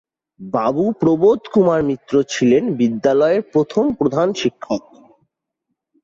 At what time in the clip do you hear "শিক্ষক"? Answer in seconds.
4.33-4.81